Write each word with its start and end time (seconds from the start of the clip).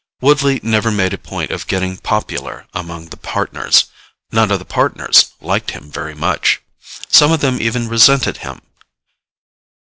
Woodley 0.19 0.59
never 0.63 0.89
made 0.89 1.13
a 1.13 1.17
point 1.19 1.51
of 1.51 1.67
getting 1.67 1.95
popular 1.99 2.65
among 2.73 3.09
the 3.09 3.17
Partners. 3.17 3.85
None 4.31 4.49
of 4.49 4.57
the 4.57 4.65
Partners 4.65 5.29
liked 5.41 5.69
him 5.69 5.91
very 5.91 6.15
much. 6.15 6.59
Some 7.07 7.31
of 7.31 7.41
them 7.41 7.61
even 7.61 7.87
resented 7.87 8.37
him. 8.37 8.61